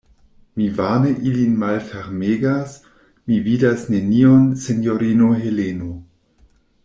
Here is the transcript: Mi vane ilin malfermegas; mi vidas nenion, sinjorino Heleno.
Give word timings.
Mi 0.59 0.67
vane 0.77 1.09
ilin 1.31 1.51
malfermegas; 1.63 2.73
mi 3.27 3.37
vidas 3.49 3.85
nenion, 3.95 4.49
sinjorino 4.65 5.29
Heleno. 5.45 5.93